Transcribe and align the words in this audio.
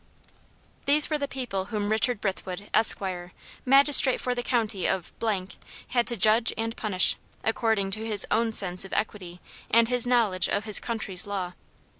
These 0.87 1.11
were 1.11 1.19
the 1.19 1.27
people 1.27 1.65
whom 1.65 1.89
Richard 1.89 2.21
Brithwood, 2.21 2.71
Esquire, 2.73 3.33
magistrate 3.65 4.19
for 4.19 4.33
the 4.33 4.41
county 4.41 4.87
of, 4.87 5.13
had 5.89 6.07
to 6.07 6.17
judge 6.17 6.51
and 6.57 6.75
punish, 6.75 7.17
according 7.43 7.91
to 7.91 8.07
his 8.07 8.25
own 8.31 8.51
sense 8.51 8.83
of 8.83 8.93
equity 8.93 9.41
and 9.69 9.89
his 9.89 10.07
knowledge 10.07 10.49
of 10.49 10.65
his 10.65 10.79
country's 10.79 11.27
law. 11.27 11.53